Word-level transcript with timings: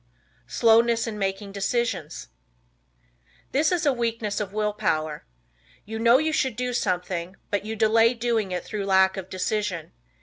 Slowness 0.47 1.05
in 1.05 1.19
Making 1.19 1.51
Decisions. 1.51 2.29
This 3.51 3.71
is 3.71 3.85
a 3.85 3.93
weakness 3.93 4.39
of 4.39 4.51
Will 4.51 4.73
Power. 4.73 5.25
You 5.85 5.99
know 5.99 6.17
you 6.17 6.33
should 6.33 6.55
do 6.55 6.73
something, 6.73 7.35
but 7.51 7.65
you 7.65 7.75
delay 7.75 8.15
doing 8.15 8.51
it 8.51 8.63
through 8.63 8.87
lack 8.87 9.15
of 9.15 9.29
decision. 9.29 9.91